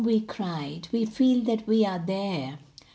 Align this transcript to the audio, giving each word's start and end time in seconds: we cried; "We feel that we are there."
we 0.03 0.19
cried; 0.19 0.87
"We 0.91 1.05
feel 1.05 1.43
that 1.43 1.67
we 1.67 1.85
are 1.85 1.99
there." 1.99 2.57